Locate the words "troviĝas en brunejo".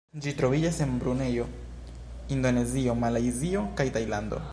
0.37-1.45